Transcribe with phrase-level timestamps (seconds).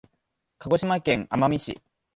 [0.57, 1.79] 鹿児島県奄美市